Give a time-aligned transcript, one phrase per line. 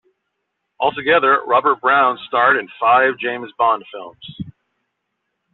[0.79, 4.41] Altogether, Robert Brown starred in five James Bond films.